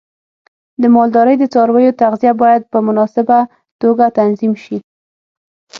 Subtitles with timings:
[0.81, 3.37] د مالدارۍ د څارویو تغذیه باید په مناسبه
[3.81, 4.77] توګه تنظیم شي.